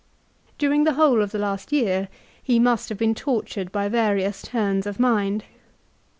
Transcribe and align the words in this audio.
During 0.57 0.83
the 0.83 0.93
whole 0.93 1.21
of 1.21 1.31
the 1.31 1.37
last 1.37 1.71
year 1.71 2.09
he 2.41 2.57
must 2.57 2.89
have 2.89 2.97
been 2.97 3.13
tortured 3.13 3.71
by 3.71 3.87
various 3.87 4.41
turns 4.41 4.87
of 4.87 4.99
mind. 4.99 5.43